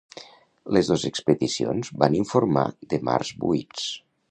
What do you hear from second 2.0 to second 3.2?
van informar de